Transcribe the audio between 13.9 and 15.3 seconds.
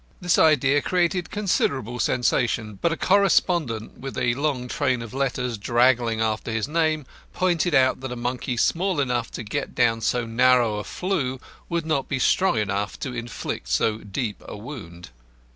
deep a wound.